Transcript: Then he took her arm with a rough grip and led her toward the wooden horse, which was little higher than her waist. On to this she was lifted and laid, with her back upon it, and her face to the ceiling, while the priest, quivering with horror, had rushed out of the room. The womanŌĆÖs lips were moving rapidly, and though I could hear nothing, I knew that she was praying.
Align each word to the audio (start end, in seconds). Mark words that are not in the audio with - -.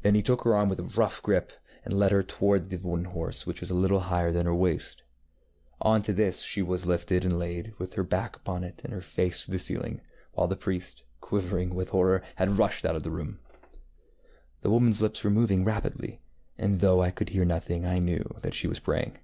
Then 0.00 0.14
he 0.14 0.22
took 0.22 0.44
her 0.44 0.54
arm 0.54 0.70
with 0.70 0.80
a 0.80 0.84
rough 0.98 1.22
grip 1.22 1.52
and 1.84 1.92
led 1.98 2.12
her 2.12 2.22
toward 2.22 2.70
the 2.70 2.78
wooden 2.78 3.04
horse, 3.04 3.44
which 3.46 3.60
was 3.60 3.70
little 3.70 4.00
higher 4.00 4.32
than 4.32 4.46
her 4.46 4.54
waist. 4.54 5.02
On 5.82 6.00
to 6.02 6.14
this 6.14 6.40
she 6.40 6.62
was 6.62 6.86
lifted 6.86 7.26
and 7.26 7.38
laid, 7.38 7.74
with 7.78 7.92
her 7.92 8.02
back 8.02 8.36
upon 8.36 8.64
it, 8.64 8.80
and 8.84 8.90
her 8.90 9.02
face 9.02 9.44
to 9.44 9.50
the 9.50 9.58
ceiling, 9.58 10.00
while 10.32 10.48
the 10.48 10.56
priest, 10.56 11.04
quivering 11.20 11.74
with 11.74 11.90
horror, 11.90 12.22
had 12.36 12.56
rushed 12.56 12.86
out 12.86 12.96
of 12.96 13.02
the 13.02 13.10
room. 13.10 13.38
The 14.62 14.70
womanŌĆÖs 14.70 15.02
lips 15.02 15.22
were 15.24 15.28
moving 15.30 15.62
rapidly, 15.66 16.22
and 16.56 16.80
though 16.80 17.02
I 17.02 17.10
could 17.10 17.28
hear 17.28 17.44
nothing, 17.44 17.84
I 17.84 17.98
knew 17.98 18.34
that 18.40 18.54
she 18.54 18.66
was 18.66 18.80
praying. 18.80 19.18